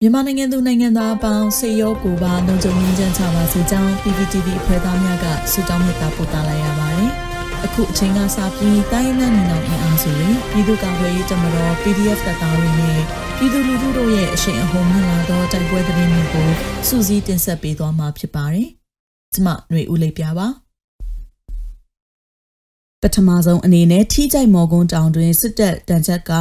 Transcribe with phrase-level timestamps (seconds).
[0.00, 7.10] မြန်မာနိုင်ငံသူနိုင်ငံသားအပေါင်းစေရောကိုပါလုံခြုံရေးချမ်းသာပါစေကြောင်း PPTV ဖွဲ့သားများကဆုတောင်းမေတ္တာပို့သလိုက်ရပါတယ်။
[7.64, 13.00] အခုအချိန်ကစပြီးတိုင်းနဲ့နေအောင်အင်အားစုတွေပြည်သူ့ကာကွယ်ရေးတပ်မတော် PDF တပ်သားတွေနဲ့
[13.36, 16.48] ပြည်သူလူထုတို့ရဲ့အရှိန်အဟုန်မြင့်လာသောတိုက်ပွဲသတင်းတွေကို
[16.88, 18.68] စူးစီးတင်ဆက်ပေးသွားမှာဖြစ်ပါတယ်။
[19.34, 20.48] ကျွန်မຫນွေဦးလေးပြပါ
[23.02, 26.32] ပထမဆုံးအနေနဲ့ထိကြိုက်မော်ကွန်းတောင်တွင်စစ်တပ်တန်ချက်က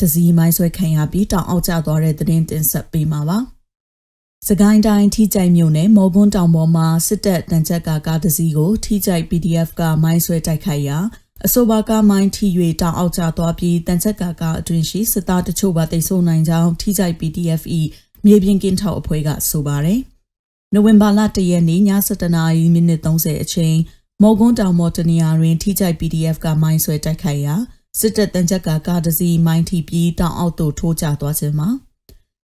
[0.00, 3.38] တစည်းမိုင်းဆွဲခံရပြီးတောင်အောက်ကျသွားတဲ့သတင်းတင်ဆက်ပေးမှာပါ။
[4.48, 10.98] စကိုင်းတိုင်းထိကြိုက်မြို့နယ်မော်ကွန်းတောင်ပေါ်မှာစစ်တပ်တန်ချက်ကကားတစည်းကိုထိကြိုက် PDF ကမိုင်းဆွဲတိုက်ခိုက်ရာ
[11.46, 12.46] အဆိုပါကမိုင်းထီ၍
[12.80, 17.62] တောင်အောက်ကျသွားပြီးတန်ချက်ကကအတွင်ရှိစစ်သားတချို့ပါတိတ်ဆိုးနိုင်ကြောင်းထိကြိုက် PDF
[18.24, 20.00] ၏မြေပြင်ကင်းထောက်အဖွဲ့ကဆိုပါတယ်။
[20.74, 23.76] နိုဝင်ဘာလ၁ရက်နေ့ည7:30နာရီမိနစ်30အချိန်
[24.22, 27.56] မော်ကွန်းတောင်မော်တနီယာတွင်ထိကြိုက် PDF ကမိုင်းဆွဲတိုက်ခိုက်ရာ
[28.00, 31.68] စစ်တပ်တန်ချက်ကကားတစီမိုင်းထိပြီးတောင်အောက်သို့ထိုးကျသွားခြင်းမှာ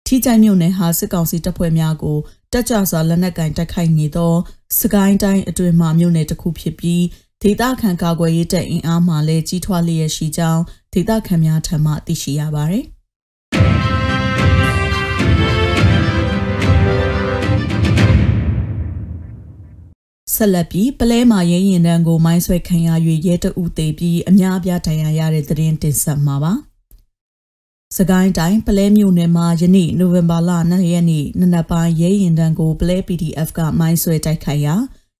[0.05, 2.17] ထိကြိုက်မြို့နယ်ဟာစစ်ကောင်စီတပ်ဖွဲ့များကို
[2.51, 4.33] တက်ကြွစွာလက်နက်ကင်တိုက်ခိုက်နေသော
[4.79, 7.03] စကိုင်းတိုင်းအတွင်းမှမြို့နယ်တစ်ခုဖြစ်ပြီး
[7.43, 12.85] ဒေသခံကာကွယ်ရေးတပ်အင်အားမှလည်းကြီးထွားလျက်ရှိကြောင်းဒေသခံများထံမှသိရှိရပါသည်။
[20.39, 22.89] ဆက်လက်ပြီးပလဲမာရဲရင်တန်းကိုမိုင်းဆွဲခံရ၍
[23.27, 26.53] ရဲတအုပ်သေးပြီးအများအပြားဒဏ်ရာရတဲ့သတင်းတင်ဆက်မှာပါ။
[27.97, 34.75] စကိုင်းတိုင်းပလဲမြို့နယ်မှာယနေ့နိုဝင်ဘာလ2ရက်နေ့နနက်ပိုင်းရဲရင်တန်းကိုပလဲ PDF ကမိုင်းဆွဲတိုက်ခိုက်ရာ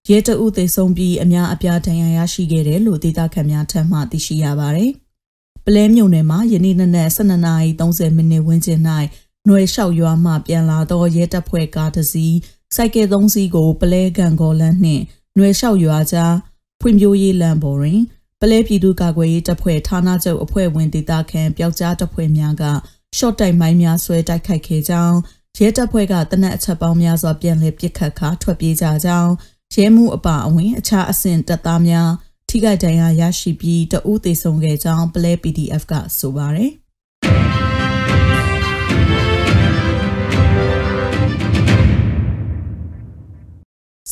[0.08, 4.90] ရဲတအုပ်သေးဆုံးပြီးအများအပြားဒဏ်ရာရရှိခဲ့တယ်လို့ဒေသခံများထံမှသိရှိရပါတယ်။
[5.66, 8.80] ပလဲမြို့နယ်မှာယနေ့နနက်12:30မိနစ်ဝန်းကျင်၌
[9.46, 12.34] ຫນွေလျှောက်ရွာမှပြန်လာသောရဲတပ်ဖွဲ့ကားတစ်စီး
[12.74, 15.02] စိုက်ကယ်သုံးစီးကိုပလဲကန်ကောလန်းနှင့်
[15.34, 16.34] ຫນွေလျှောက်ရွာကြား
[16.80, 18.00] ဖွံ့ဖြိုးရေးလမ်းပေါ်တွင်
[18.40, 22.64] ပလဲပြည်သူ့ကာကွယ်ရေးတပ်ဖွဲ့ဌာနချုပ်အဖွဲ့ဝင်ဒေသခံပျောက်ကြားတပ်ဖွဲ့များက
[23.16, 25.16] ရှော့တိုက်မိုင်းများဆွဲတိုက်ခိုက်ခဲ့ကြောင်း
[25.58, 29.32] ရဲတပ်ဖွဲ့ကတနက်အချက်ပေါင်းများစွာပြန်လည်ပစ်ခတ်ခါထွက်ပြေးကြကြောင်း
[29.74, 32.10] ရဲမှုအပါအဝင်အခြားအဆင့်တပ်သားများ
[32.48, 36.72] ထိခိုက်ဒဏ်ရာရရှိပြီးတအူးသေဆုံးခဲ့ကြောင်းပလဲ PDF ကဆိုပါတယ်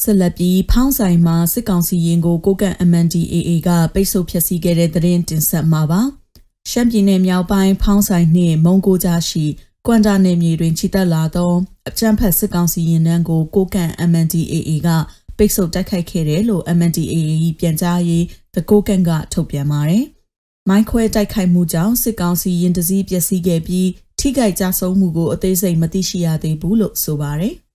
[0.08, 6.00] ဆက်လက်ပြီးဖောင်းဆိုင်မှာစစ်ကောင်စီရင်ကိုကိုကန့် MNDAA ကပိတ်ဆို့ဖျက်ဆီးခဲ့တဲ့သတင်းတင်ဆက်မှာပါ။
[6.70, 9.44] ရှမ်းပြည်နယ်မြောက်ပိုင်းဖောင်းဆိုင်နှင့်မုံကိုကြားရှိ
[9.86, 11.52] ကွမ်တာနယ်မြေတွင်ခြိတက်လာသော
[11.88, 14.88] အကြမ်းဖက်စစ်ကောင်စီရင်နှန်းကိုကိုကန့် MNDAA က
[15.36, 17.18] ပိတ်ဆို့တိုက်ခိုက်ခဲ့တယ်လို့ MNDAA
[17.58, 20.04] ပြန်ကြားရေးတကိုကန့်ကထုတ်ပြန်ပါတယ်။
[20.68, 23.88] မိုင်းခွဲတိုက်ခိုက်မှုကြောင့်စစ်ကောင်စီရင်တစည်းပျက်စီးခဲ့ပြီး
[24.20, 27.54] ထိခိုက်ကြဆုံးမှုကိုအသေးစိတ်မသိရှိရသေးဘူးလို့ဆိုပါတယ်။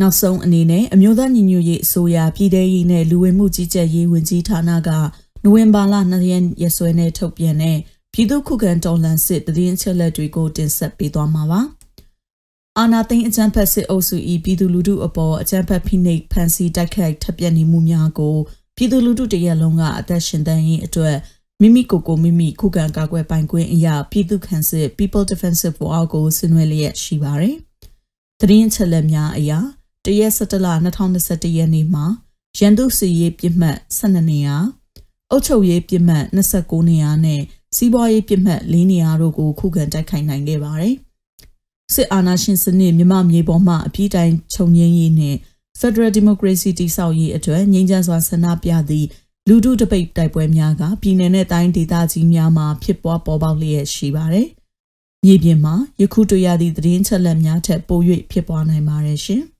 [0.00, 4.90] နောက်ဆုံးအနေနဲ့အမျိုးသားညီညွတ်ရေးအစိုးရပြည်ထရေးနဲ့လူဝင်မှုကြီးကြပ်ရေးဝန်ကြီးဌာနက
[5.42, 7.78] နိုဝင်ဘာလ2ရက်ရက်စွဲနဲ့ထုတ်ပြန်တဲ့
[8.12, 11.60] ပြည်သူ့ခုခံတော်လှန်စစ်တည်င်းချက်လက်တွေကိုတင်ဆက်ပေးသွားမှာပါ။
[12.78, 18.36] အာနာသိန်းအကြံဖက်စစ်အုပ်စု၏ပြည်သူလူထုအပေါ်အကြံဖက်ဖိနှိပ်ဖန်ဆီးတိုက်ခိုက်ထပ်ပြက်နေမှုများကို
[18.76, 21.16] ပြည်သူလူထုတရက်လုံးကအသက်ရှင်တန်ရေးအတွက်
[21.60, 27.56] မိမိကိုယ်ကိုမိမိခုခံကာကွယ်ပိုင်ခွင့်အရာပြည်သူ့ခံစစ် People Defensive War ကိုဆင်နွှဲလျက်ရှိပါတယ်။
[28.40, 29.58] တရင်ချက်လက်များအရာ
[30.06, 32.04] တရက်17လ2021ရက်နေ့မှာ
[32.58, 34.56] ရန်သူစီရေးပြစ်မှတ်12နေရာ
[35.30, 37.40] အုပ်ချုပ်ရေးပြစ်မှတ်29နေရာနဲ့
[37.76, 40.94] စီးပွားရေးပြစ်မှတ်၄နေရာတို့ကိုခုခံတိုက်ခိုက်နိုင်ခဲ့ပါတယ်။
[41.94, 45.36] စစ်အာဏာရှင်စနစ်မြမမြေပေါ်မှအပြည့်တိုင်းခြုံငင်းရေးနဲ့
[45.80, 49.06] Federal Democracy တည်ဆောက်ရေးအတွက်ငြိမ်းချမ်းစွာဆန္ဒပြသည့်
[49.48, 54.46] လူထုတပိတ်တိုက်ပွဲများကပြည်내နဲ့တိုင်းဒေသကြီးများမှာဖြစ်ပွားပေါ်ပေါက်လျက်ရှိပါတယ်။
[55.24, 58.00] မြေပြင်မှာယခုတွေ့ရသည့်သတင်းချက်လက်များထက်ပို၍
[58.30, 59.44] ဖြစ်ပွားနိုင်ပါတယ်ရှင်။